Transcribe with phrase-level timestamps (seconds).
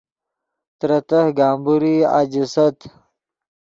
[0.79, 2.79] ترے تہہ گمبورئی اَجیست